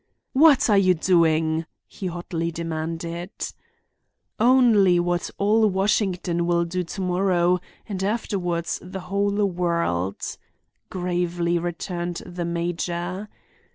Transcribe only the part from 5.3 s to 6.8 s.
all Washington will